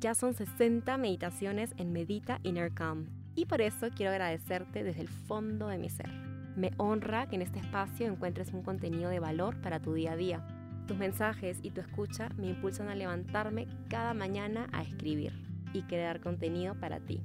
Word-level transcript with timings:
Ya 0.00 0.14
son 0.14 0.32
60 0.32 0.96
meditaciones 0.96 1.74
en 1.76 1.92
Medita 1.92 2.38
Inner 2.44 2.72
Calm 2.72 3.08
y 3.34 3.46
por 3.46 3.60
eso 3.60 3.88
quiero 3.96 4.12
agradecerte 4.12 4.84
desde 4.84 5.00
el 5.00 5.08
fondo 5.08 5.66
de 5.66 5.78
mi 5.78 5.90
ser. 5.90 6.08
Me 6.54 6.70
honra 6.76 7.26
que 7.26 7.34
en 7.34 7.42
este 7.42 7.58
espacio 7.58 8.06
encuentres 8.06 8.52
un 8.52 8.62
contenido 8.62 9.10
de 9.10 9.18
valor 9.18 9.60
para 9.60 9.80
tu 9.80 9.94
día 9.94 10.12
a 10.12 10.16
día. 10.16 10.46
Tus 10.86 10.96
mensajes 10.96 11.58
y 11.62 11.72
tu 11.72 11.80
escucha 11.80 12.28
me 12.36 12.46
impulsan 12.46 12.88
a 12.88 12.94
levantarme 12.94 13.66
cada 13.88 14.14
mañana 14.14 14.68
a 14.72 14.82
escribir 14.82 15.32
y 15.72 15.82
crear 15.82 16.20
contenido 16.20 16.76
para 16.76 17.00
ti. 17.00 17.20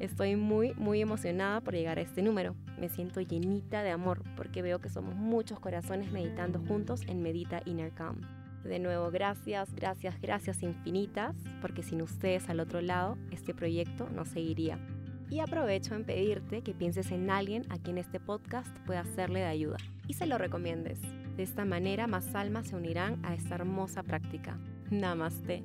Estoy 0.00 0.34
muy, 0.34 0.74
muy 0.74 1.00
emocionada 1.00 1.60
por 1.60 1.74
llegar 1.74 1.98
a 1.98 2.02
este 2.02 2.22
número. 2.22 2.56
Me 2.80 2.88
siento 2.88 3.20
llenita 3.20 3.84
de 3.84 3.92
amor 3.92 4.24
porque 4.36 4.60
veo 4.60 4.80
que 4.80 4.88
somos 4.88 5.14
muchos 5.14 5.60
corazones 5.60 6.10
meditando 6.10 6.58
juntos 6.58 7.02
en 7.06 7.22
Medita 7.22 7.62
Inner 7.64 7.92
Calm. 7.92 8.22
De 8.64 8.78
nuevo, 8.78 9.10
gracias, 9.10 9.74
gracias, 9.74 10.20
gracias 10.20 10.62
infinitas, 10.62 11.36
porque 11.62 11.82
sin 11.82 12.02
ustedes 12.02 12.48
al 12.48 12.60
otro 12.60 12.80
lado, 12.80 13.16
este 13.30 13.54
proyecto 13.54 14.08
no 14.10 14.24
seguiría. 14.24 14.78
Y 15.30 15.40
aprovecho 15.40 15.94
en 15.94 16.04
pedirte 16.04 16.62
que 16.62 16.74
pienses 16.74 17.10
en 17.12 17.30
alguien 17.30 17.64
a 17.70 17.78
quien 17.78 17.98
este 17.98 18.18
podcast 18.18 18.76
pueda 18.86 19.04
serle 19.04 19.40
de 19.40 19.46
ayuda 19.46 19.76
y 20.06 20.14
se 20.14 20.26
lo 20.26 20.38
recomiendes. 20.38 21.00
De 21.36 21.42
esta 21.42 21.64
manera 21.64 22.06
más 22.06 22.34
almas 22.34 22.68
se 22.68 22.76
unirán 22.76 23.24
a 23.24 23.34
esta 23.34 23.54
hermosa 23.54 24.02
práctica. 24.02 24.58
Namaste. 24.90 25.62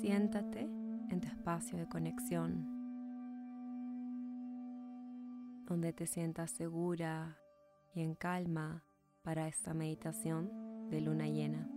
Siéntate 0.00 0.60
en 1.10 1.20
tu 1.20 1.28
espacio 1.28 1.76
de 1.76 1.86
conexión 1.88 2.79
donde 5.70 5.92
te 5.92 6.08
sientas 6.08 6.50
segura 6.50 7.38
y 7.94 8.00
en 8.00 8.16
calma 8.16 8.82
para 9.22 9.46
esta 9.46 9.72
meditación 9.72 10.90
de 10.90 11.00
luna 11.00 11.28
llena. 11.28 11.70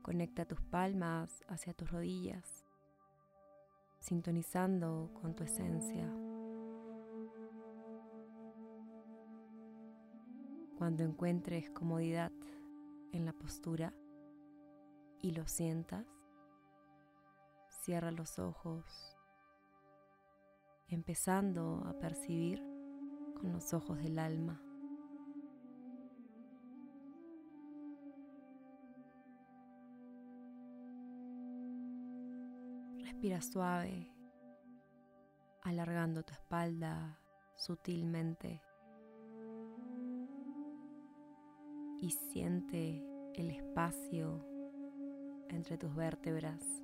Conecta 0.00 0.46
tus 0.46 0.62
palmas 0.62 1.44
hacia 1.46 1.74
tus 1.74 1.90
rodillas, 1.90 2.64
sintonizando 4.00 5.10
con 5.20 5.36
tu 5.36 5.44
esencia. 5.44 6.10
Cuando 10.78 11.04
encuentres 11.04 11.68
comodidad 11.68 12.32
en 13.12 13.26
la 13.26 13.34
postura 13.34 13.92
y 15.20 15.32
lo 15.32 15.46
sientas, 15.46 16.06
Cierra 17.82 18.12
los 18.12 18.38
ojos, 18.38 18.84
empezando 20.86 21.82
a 21.84 21.98
percibir 21.98 22.62
con 23.34 23.52
los 23.52 23.74
ojos 23.74 23.98
del 23.98 24.20
alma. 24.20 24.62
Respira 33.00 33.42
suave, 33.42 34.14
alargando 35.62 36.22
tu 36.22 36.34
espalda 36.34 37.18
sutilmente 37.56 38.62
y 42.00 42.10
siente 42.30 43.04
el 43.34 43.50
espacio 43.50 44.46
entre 45.48 45.76
tus 45.78 45.92
vértebras. 45.96 46.82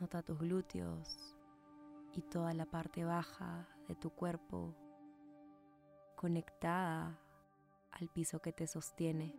Nota 0.00 0.22
tus 0.22 0.38
glúteos 0.38 1.34
y 2.12 2.20
toda 2.20 2.52
la 2.52 2.66
parte 2.66 3.04
baja 3.04 3.66
de 3.88 3.94
tu 3.94 4.10
cuerpo 4.10 4.74
conectada 6.16 7.18
al 7.92 8.08
piso 8.10 8.40
que 8.40 8.52
te 8.52 8.66
sostiene. 8.66 9.34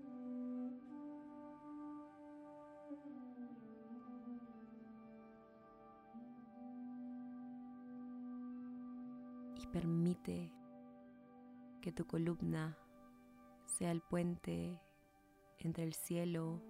Y 9.56 9.68
permite 9.68 10.52
que 11.82 11.92
tu 11.92 12.08
columna 12.08 12.78
sea 13.66 13.92
el 13.92 14.02
puente 14.02 14.82
entre 15.60 15.84
el 15.84 15.94
cielo 15.94 16.62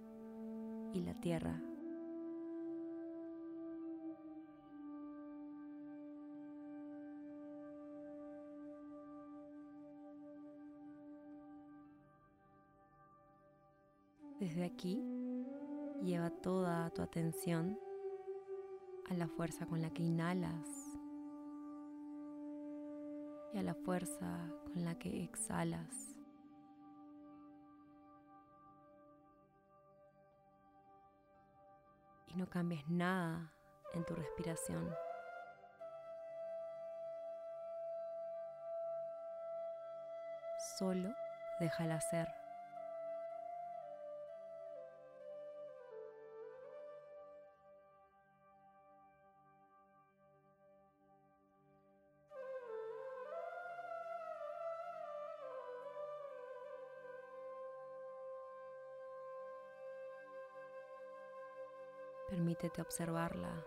y 0.93 1.01
la 1.01 1.13
tierra. 1.21 1.61
Desde 14.57 14.73
aquí, 14.73 15.45
lleva 16.01 16.31
toda 16.31 16.89
tu 16.89 17.03
atención 17.03 17.79
a 19.07 19.13
la 19.13 19.27
fuerza 19.27 19.67
con 19.67 19.83
la 19.83 19.91
que 19.91 20.01
inhalas 20.01 20.67
y 23.53 23.59
a 23.59 23.61
la 23.61 23.75
fuerza 23.75 24.49
con 24.65 24.83
la 24.83 24.97
que 24.97 25.23
exhalas. 25.23 26.17
Y 32.25 32.35
no 32.35 32.49
cambies 32.49 32.89
nada 32.89 33.53
en 33.93 34.03
tu 34.05 34.15
respiración. 34.15 34.91
Solo 40.79 41.13
déjala 41.59 42.01
ser. 42.01 42.46
Permítete 62.29 62.81
observarla. 62.81 63.65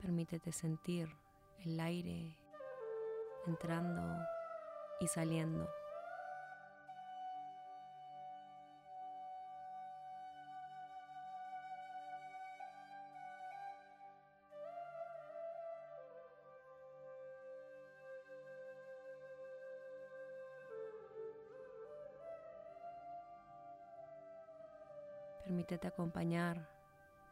Permítete 0.00 0.52
sentir 0.52 1.08
el 1.64 1.78
aire 1.78 2.36
entrando 3.46 4.02
y 5.00 5.06
saliendo. 5.06 5.68
Permítete 25.48 25.88
acompañar 25.88 26.68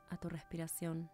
a 0.09 0.17
tu 0.17 0.31
respiración. 0.31 1.11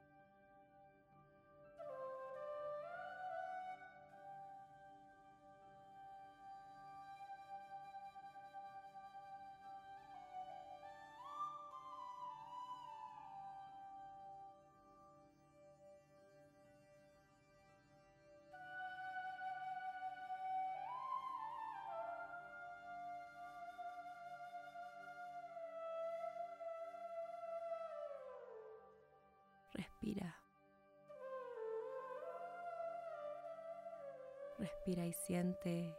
Y 34.93 35.13
siente 35.15 35.97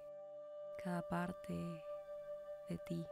cada 0.83 1.01
parte 1.01 1.51
de 2.69 2.77
ti. 2.85 3.03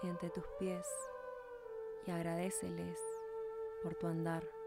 Siente 0.00 0.28
tus 0.30 0.44
pies 0.58 0.88
y 2.04 2.10
agradeceles 2.10 2.98
por 3.84 3.94
tu 3.94 4.08
andar. 4.08 4.57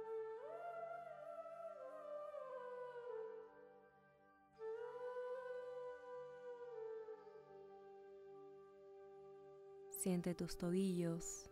Siente 10.01 10.33
tus 10.33 10.57
tobillos. 10.57 11.47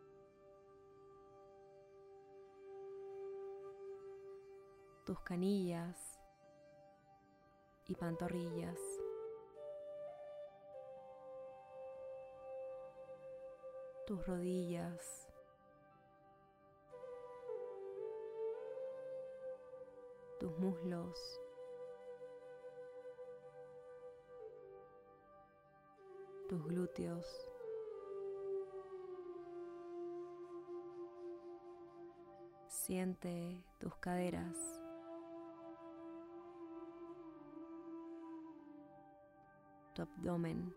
Tus 5.05 5.19
canillas 5.19 6.19
y 7.85 7.93
pantorrillas. 7.93 8.79
Tus 14.07 14.25
rodillas. 14.25 15.29
Tus 20.39 20.57
muslos. 20.57 21.39
Tus 26.49 26.63
glúteos. 26.65 27.48
Siente 32.89 33.63
tus 33.77 33.93
caderas. 33.97 34.57
Tu 39.93 40.01
abdomen. 40.01 40.73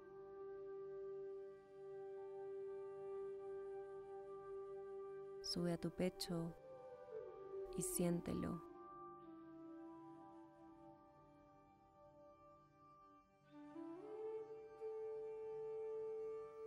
Sube 5.41 5.73
a 5.73 5.79
tu 5.79 5.91
pecho 5.91 6.55
y 7.79 7.81
siéntelo. 7.81 8.61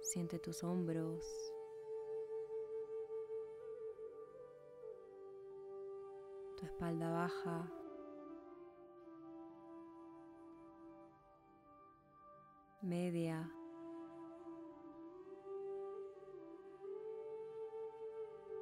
Siente 0.01 0.39
tus 0.39 0.63
hombros. 0.63 1.54
Espalda 6.63 7.11
baja. 7.11 7.71
Media. 12.81 13.51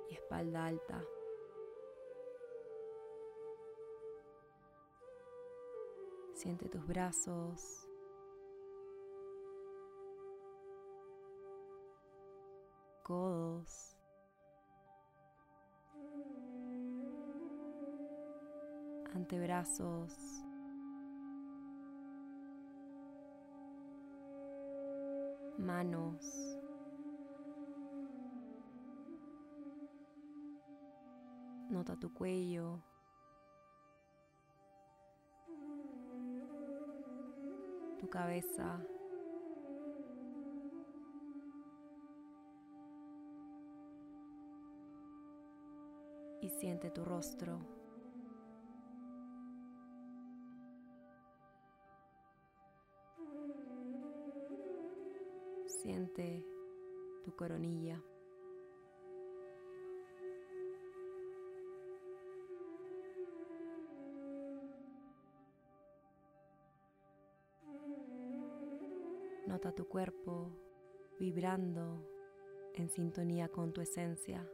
Y 0.10 0.16
espalda 0.16 0.66
alta. 0.66 1.04
Siente 6.34 6.68
tus 6.70 6.86
brazos. 6.88 7.88
Codos. 13.04 13.93
Antebrazos, 19.16 20.14
manos, 25.58 26.54
nota 31.70 31.96
tu 31.96 32.14
cuello, 32.14 32.82
tu 38.00 38.10
cabeza. 38.10 38.86
Y 46.42 46.50
siente 46.50 46.92
tu 46.92 47.06
rostro. 47.06 47.83
Siente 55.84 56.42
tu 57.26 57.36
coronilla. 57.36 58.02
Nota 69.46 69.74
tu 69.74 69.86
cuerpo 69.90 70.52
vibrando 71.20 72.08
en 72.76 72.90
sintonía 72.90 73.50
con 73.50 73.74
tu 73.74 73.82
esencia. 73.82 74.50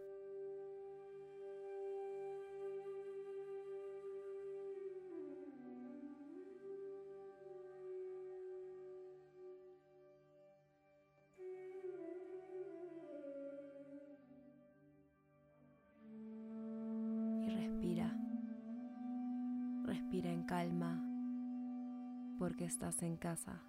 Estás 22.69 23.01
en 23.01 23.17
casa. 23.17 23.63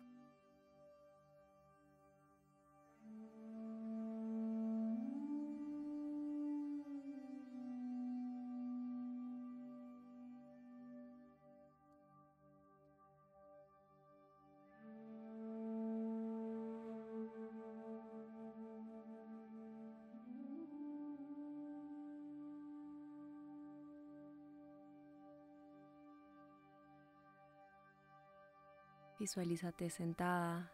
Visualízate 29.20 29.90
sentada, 29.90 30.72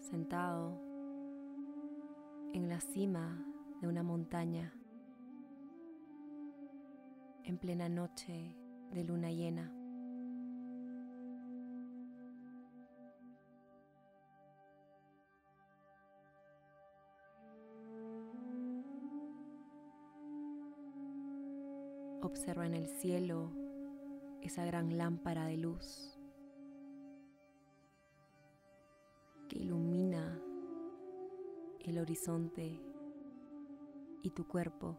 sentado 0.00 0.80
en 2.54 2.70
la 2.70 2.80
cima 2.80 3.44
de 3.82 3.86
una 3.86 4.02
montaña 4.02 4.72
en 7.44 7.58
plena 7.58 7.90
noche 7.90 8.56
de 8.92 9.04
luna 9.04 9.30
llena. 9.30 9.70
Observa 22.22 22.66
en 22.66 22.72
el 22.72 22.88
cielo 22.88 23.52
esa 24.40 24.64
gran 24.64 24.96
lámpara 24.96 25.44
de 25.44 25.58
luz 25.58 26.15
el 31.86 32.00
horizonte 32.00 32.80
y 34.22 34.30
tu 34.30 34.46
cuerpo. 34.48 34.98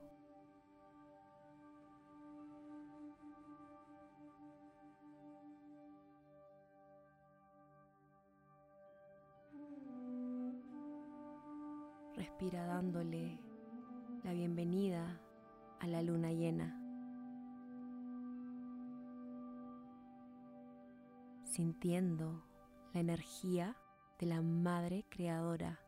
Respira 12.15 12.65
dándole 12.65 13.37
la 14.23 14.31
bienvenida 14.31 15.19
a 15.79 15.87
la 15.87 16.01
luna 16.01 16.31
llena. 16.31 16.81
Sintiendo 21.43 22.45
la 22.93 23.01
energía 23.01 23.75
de 24.19 24.27
la 24.27 24.41
Madre 24.41 25.05
Creadora 25.09 25.86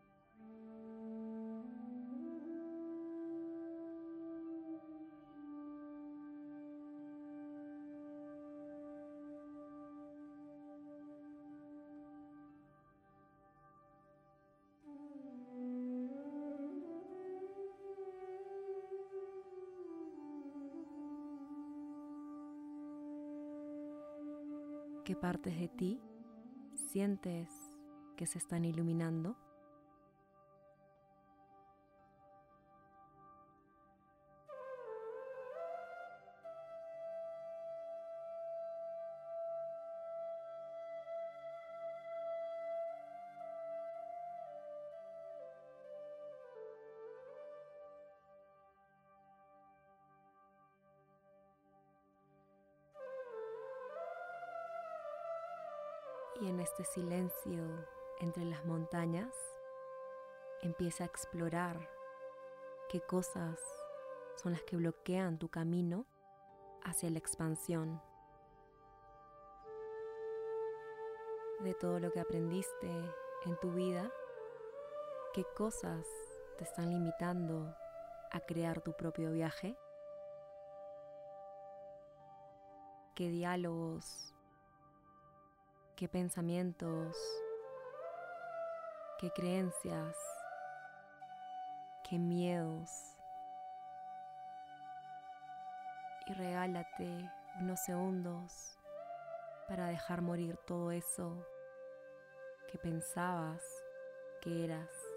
¿Qué 25.10 25.16
partes 25.16 25.60
de 25.60 25.68
ti 25.70 26.00
sientes 26.75 27.50
que 28.16 28.28
se 28.28 28.38
están 28.38 28.63
iluminando? 28.63 29.36
Este 56.62 56.84
silencio 56.84 57.63
entre 58.20 58.46
las 58.46 58.66
montañas, 58.66 59.34
empieza 60.62 61.04
a 61.04 61.08
explorar 61.08 61.89
qué 62.89 63.01
cosas 63.01 63.60
son 64.36 64.54
las 64.54 64.63
que 64.63 64.75
bloquean 64.75 65.38
tu 65.38 65.50
camino 65.50 66.06
hacia 66.84 67.10
la 67.10 67.20
expansión. 67.20 68.01
De 71.62 71.74
todo 71.74 72.00
lo 72.00 72.12
que 72.12 72.20
aprendiste 72.20 72.89
en 73.46 73.60
tu 73.60 73.72
vida, 73.72 74.12
qué 75.34 75.46
cosas 75.56 76.06
te 76.58 76.63
están 76.63 76.89
limitando 76.89 77.75
a 78.32 78.39
crear 78.42 78.82
tu 78.82 78.94
propio 78.94 79.32
viaje, 79.32 79.78
qué 83.16 83.30
diálogos 83.30 84.34
qué 86.00 86.08
pensamientos, 86.08 87.18
qué 89.20 89.29
creencias, 89.32 90.15
qué 92.10 92.18
miedos. 92.18 92.89
Y 96.25 96.34
regálate 96.36 97.29
unos 97.60 97.82
segundos 97.82 98.79
para 99.68 99.88
dejar 99.88 100.22
morir 100.22 100.56
todo 100.65 100.89
eso 100.91 101.46
que 102.72 102.77
pensabas 102.77 103.62
que 104.39 104.63
eras. 104.63 105.09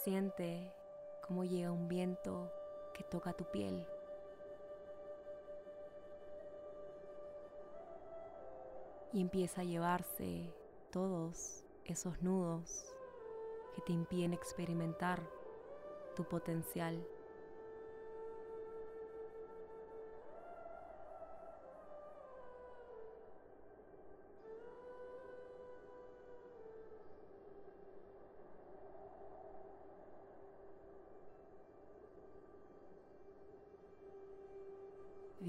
Siente 0.00 0.72
cómo 1.20 1.44
llega 1.44 1.70
un 1.70 1.86
viento 1.86 2.50
que 2.92 3.04
toca 3.04 3.34
tu 3.34 3.44
piel. 3.44 3.86
Y 9.12 9.20
empieza 9.20 9.60
a 9.60 9.64
llevarse 9.64 10.52
todos 10.90 11.64
esos 11.84 12.20
nudos 12.22 12.92
que 13.76 13.82
te 13.82 13.92
impiden 13.92 14.32
experimentar 14.32 15.22
tu 16.16 16.24
potencial. 16.24 17.06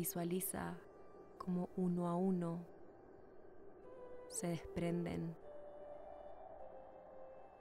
Visualiza 0.04 0.76
como 1.38 1.70
uno 1.78 2.10
a 2.10 2.18
uno 2.18 2.60
se 4.28 4.48
desprenden 4.48 5.34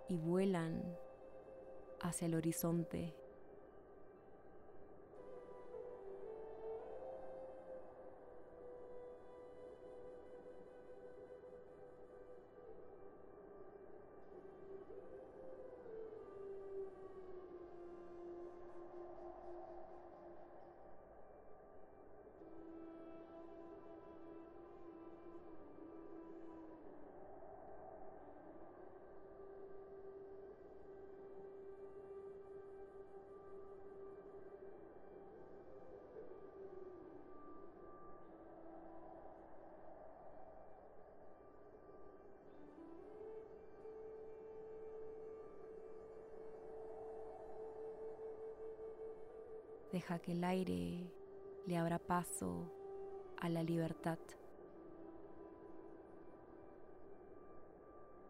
y 0.09 0.17
vuelan 0.17 0.83
hacia 2.01 2.27
el 2.27 2.35
horizonte. 2.35 3.15
Deja 49.93 50.19
que 50.19 50.33
el 50.33 50.43
aire 50.43 51.13
le 51.67 51.77
abra 51.77 51.99
paso 51.99 52.73
a 53.39 53.51
la 53.51 53.63
libertad. 53.63 54.19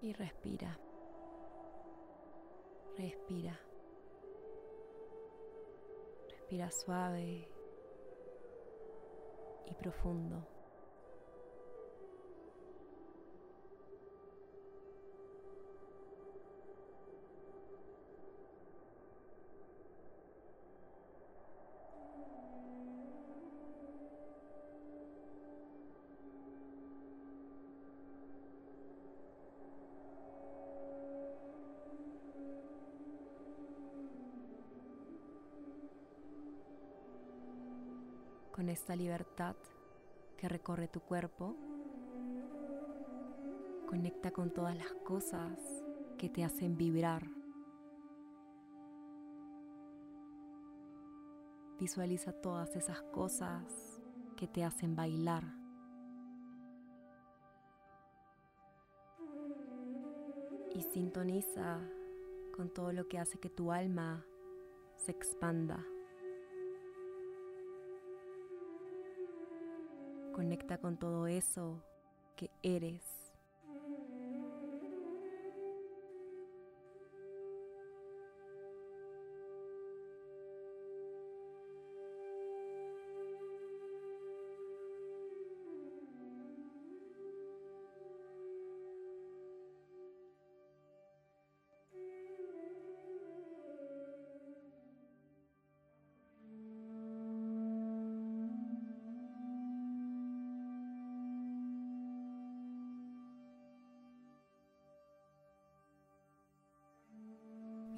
Y 0.00 0.12
respira. 0.12 0.76
Respira. 2.98 3.58
Respira 6.28 6.70
suave 6.72 7.48
y 9.66 9.74
profundo. 9.74 10.51
Esta 38.72 38.96
libertad 38.96 39.54
que 40.36 40.48
recorre 40.48 40.88
tu 40.88 41.00
cuerpo. 41.00 41.54
Conecta 43.86 44.30
con 44.30 44.50
todas 44.50 44.76
las 44.76 44.92
cosas 45.04 45.58
que 46.16 46.30
te 46.30 46.42
hacen 46.42 46.76
vibrar. 46.76 47.28
Visualiza 51.78 52.32
todas 52.32 52.74
esas 52.76 53.02
cosas 53.02 54.00
que 54.36 54.48
te 54.48 54.64
hacen 54.64 54.96
bailar. 54.96 55.44
Y 60.74 60.82
sintoniza 60.82 61.80
con 62.56 62.72
todo 62.72 62.92
lo 62.92 63.06
que 63.06 63.18
hace 63.18 63.38
que 63.38 63.50
tu 63.50 63.70
alma 63.70 64.24
se 64.96 65.12
expanda. 65.12 65.84
Conecta 70.42 70.76
con 70.78 70.96
todo 70.96 71.28
eso 71.28 71.84
que 72.34 72.50
eres. 72.64 73.21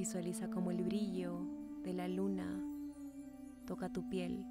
Visualiza 0.05 0.51
como 0.51 0.71
el 0.71 0.83
brillo 0.83 1.41
de 1.83 1.95
la 1.95 2.07
luna 2.09 2.45
toca 3.67 3.91
tu 3.91 4.07
piel. 4.11 4.45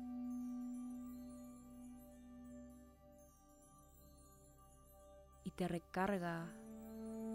Y 5.43 5.51
te 5.51 5.67
recarga 5.67 6.51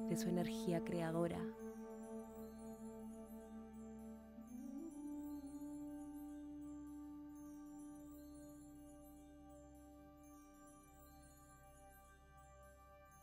de 0.09 0.17
su 0.17 0.29
energía 0.29 0.83
creadora. 0.85 1.39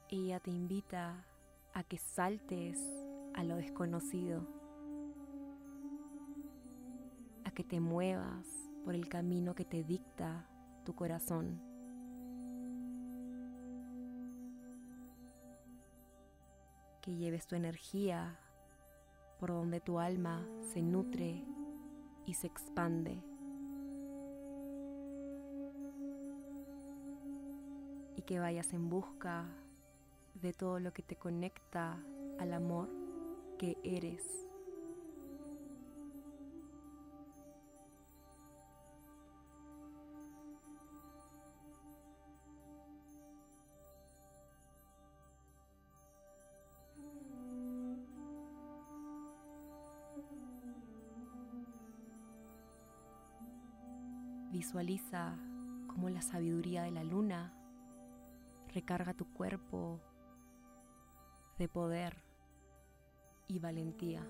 Ella 0.08 0.40
te 0.40 0.52
invita 0.52 1.26
a 1.74 1.84
que 1.84 1.98
saltes 1.98 2.80
a 3.34 3.44
lo 3.44 3.58
desconocido, 3.58 4.55
que 7.56 7.64
te 7.64 7.80
muevas 7.80 8.46
por 8.84 8.94
el 8.94 9.08
camino 9.08 9.56
que 9.56 9.66
te 9.66 9.84
dicta 9.84 10.46
tu 10.84 10.94
corazón. 10.94 11.60
Que 17.02 17.16
lleves 17.16 17.48
tu 17.48 17.56
energía 17.56 18.38
por 19.40 19.50
donde 19.50 19.80
tu 19.80 20.00
alma 20.00 20.46
se 20.74 20.82
nutre 20.82 21.44
y 22.26 22.34
se 22.34 22.48
expande. 22.48 23.24
Y 28.18 28.22
que 28.24 28.40
vayas 28.40 28.74
en 28.74 28.90
busca 28.90 29.48
de 30.34 30.52
todo 30.52 30.80
lo 30.80 30.92
que 30.94 31.04
te 31.04 31.16
conecta 31.16 31.98
al 32.38 32.54
amor 32.54 32.90
que 33.58 33.78
eres. 33.84 34.46
Visualiza 54.66 55.38
cómo 55.86 56.10
la 56.10 56.24
sabiduría 56.24 56.82
de 56.82 56.90
la 56.90 57.04
luna 57.04 57.54
recarga 58.74 59.14
tu 59.14 59.32
cuerpo 59.32 60.00
de 61.60 61.68
poder 61.68 62.24
y 63.48 63.60
valentía. 63.60 64.28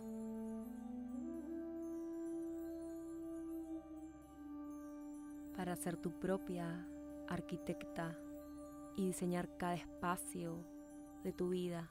Para 5.56 5.78
ser 5.78 5.96
tu 5.96 6.12
propia 6.20 6.86
arquitecta 7.30 8.14
y 8.98 9.06
diseñar 9.06 9.56
cada 9.56 9.76
espacio 9.76 10.58
de 11.24 11.32
tu 11.32 11.48
vida. 11.48 11.90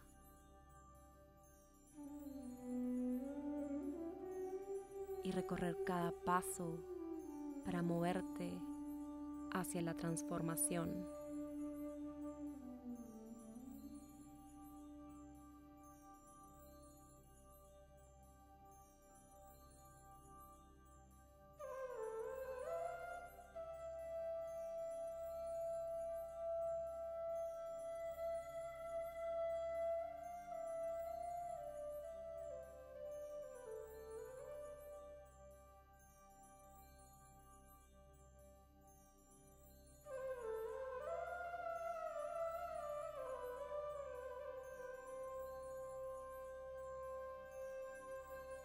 Y 5.23 5.31
recorrer 5.31 5.79
cada 5.87 6.13
paso 6.27 6.94
para 7.65 7.83
moverte 7.83 8.61
hacia 9.53 9.83
la 9.83 9.95
transformación. 9.95 11.07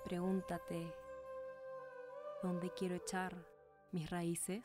Pregúntate, 0.10 0.92
¿dónde 2.42 2.72
quiero 2.72 2.96
echar 2.96 3.46
mis 3.92 4.10
raíces? 4.10 4.64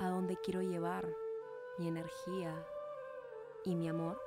¿A 0.00 0.10
dónde 0.10 0.36
quiero 0.38 0.60
llevar 0.62 1.08
mi 1.78 1.86
energía 1.86 2.66
y 3.64 3.76
mi 3.76 3.88
amor? 3.88 4.20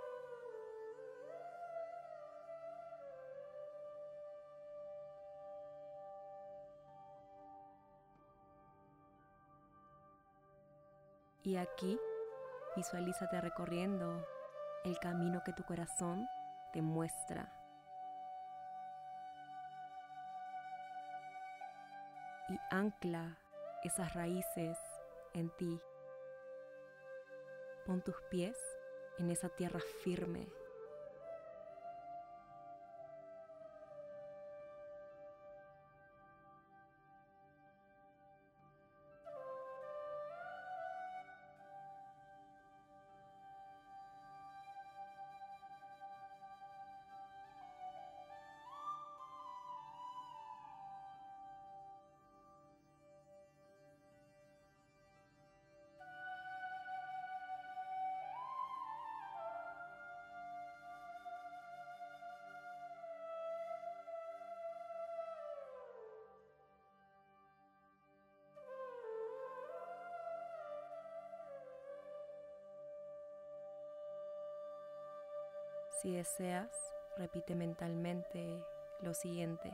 Y 11.43 11.57
aquí 11.57 11.99
visualízate 12.77 13.41
recorriendo 13.41 14.25
el 14.83 14.97
camino 14.99 15.43
que 15.43 15.53
tu 15.53 15.63
corazón 15.63 16.27
te 16.73 16.81
muestra. 16.81 17.51
Y 22.49 22.59
ancla 22.69 23.37
esas 23.83 24.13
raíces 24.13 24.77
en 25.33 25.49
ti. 25.57 25.79
Pon 27.85 28.01
tus 28.01 28.15
pies 28.29 28.57
en 29.17 29.31
esa 29.31 29.49
tierra 29.49 29.79
firme 30.03 30.47
Si 76.01 76.11
deseas, 76.11 76.71
repite 77.15 77.53
mentalmente 77.53 78.65
lo 79.01 79.13
siguiente. 79.13 79.71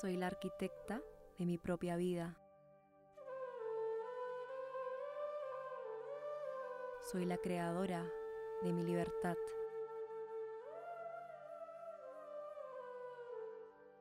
Soy 0.00 0.16
la 0.16 0.28
arquitecta 0.28 1.02
de 1.36 1.44
mi 1.44 1.58
propia 1.58 1.96
vida. 1.96 2.34
Soy 7.02 7.26
la 7.26 7.36
creadora 7.36 8.10
de 8.62 8.72
mi 8.72 8.82
libertad. 8.82 9.36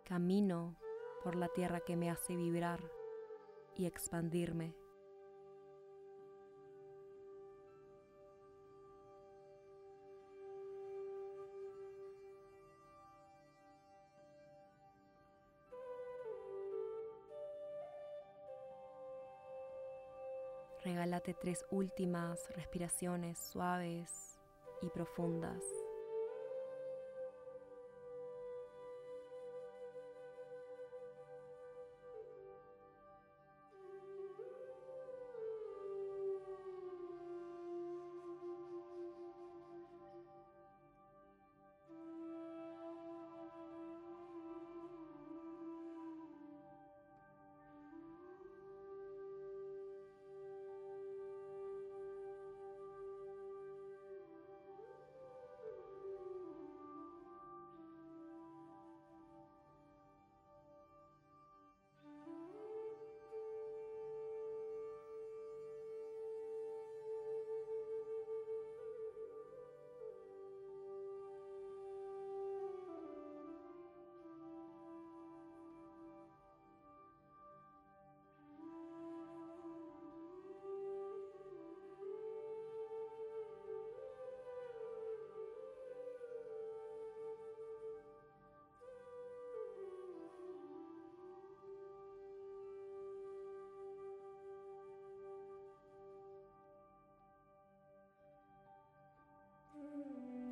Camino 0.06 0.78
por 1.22 1.36
la 1.36 1.50
tierra 1.50 1.82
que 1.82 1.98
me 1.98 2.10
hace 2.10 2.38
vibrar 2.38 2.80
y 3.76 3.88
expandirme. 3.88 4.85
Regálate 20.86 21.34
tres 21.34 21.66
últimas 21.72 22.48
respiraciones 22.56 23.40
suaves 23.40 24.38
y 24.84 24.90
profundas. 24.90 25.64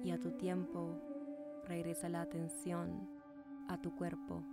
Y 0.03 0.11
a 0.11 0.19
tu 0.19 0.31
tiempo 0.31 0.99
regresa 1.65 2.09
la 2.09 2.21
atención 2.21 3.09
a 3.69 3.81
tu 3.81 3.95
cuerpo. 3.95 4.43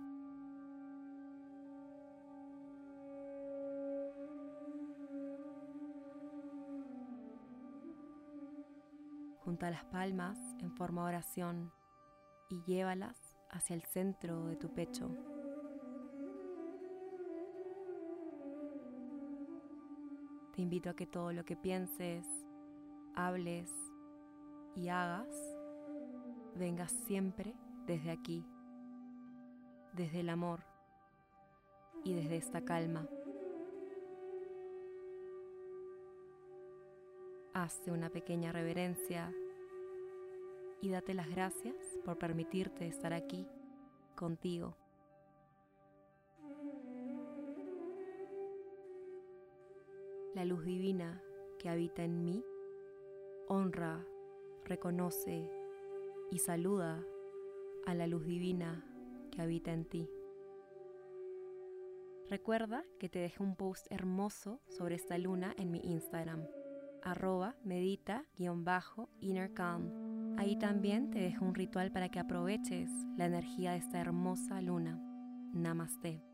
Junta 9.43 9.69
las 9.69 9.83
palmas 9.85 10.37
en 10.59 10.71
forma 10.71 11.03
oración 11.03 11.73
y 12.49 12.61
llévalas 12.63 13.37
hacia 13.49 13.75
el 13.75 13.83
centro 13.83 14.45
de 14.45 14.55
tu 14.55 14.73
pecho. 14.73 15.09
Te 20.53 20.61
invito 20.61 20.89
a 20.89 20.95
que 20.95 21.07
todo 21.07 21.33
lo 21.33 21.43
que 21.43 21.57
pienses, 21.57 22.25
hables 23.15 23.90
y 24.75 24.89
hagas 24.89 25.27
venga 26.55 26.87
siempre 26.87 27.55
desde 27.85 28.11
aquí, 28.11 28.45
desde 29.93 30.21
el 30.21 30.29
amor 30.29 30.61
y 32.03 32.13
desde 32.13 32.37
esta 32.37 32.61
calma. 32.61 33.07
Hazte 37.53 37.91
una 37.91 38.09
pequeña 38.09 38.51
reverencia 38.51 39.33
y 40.81 40.89
date 40.89 41.13
las 41.13 41.29
gracias 41.29 41.75
por 42.05 42.17
permitirte 42.17 42.87
estar 42.87 43.13
aquí 43.13 43.47
contigo. 44.15 44.75
La 50.33 50.45
luz 50.45 50.63
divina 50.63 51.21
que 51.59 51.69
habita 51.69 52.03
en 52.03 52.23
mí 52.23 52.43
honra, 53.47 54.05
reconoce 54.65 55.49
y 56.31 56.39
saluda 56.39 57.03
a 57.85 57.93
la 57.93 58.07
luz 58.07 58.25
divina 58.25 58.85
que 59.31 59.41
habita 59.41 59.71
en 59.73 59.85
ti. 59.85 60.09
Recuerda 62.29 62.85
que 62.99 63.09
te 63.09 63.19
dejé 63.19 63.43
un 63.43 63.55
post 63.55 63.87
hermoso 63.89 64.61
sobre 64.69 64.95
esta 64.95 65.17
luna 65.17 65.53
en 65.57 65.69
mi 65.69 65.79
Instagram, 65.83 66.47
arroba 67.03 67.57
medita-inner 67.63 69.53
calm. 69.53 70.37
Ahí 70.37 70.57
también 70.57 71.11
te 71.11 71.19
dejo 71.19 71.43
un 71.43 71.55
ritual 71.55 71.91
para 71.91 72.09
que 72.09 72.19
aproveches 72.19 72.89
la 73.17 73.25
energía 73.25 73.71
de 73.71 73.79
esta 73.79 73.99
hermosa 73.99 74.61
luna. 74.61 74.97
Namaste. 75.53 76.30